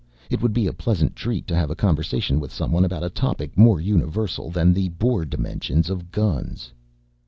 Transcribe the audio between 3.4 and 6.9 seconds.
more universal than the bore dimensions of guns.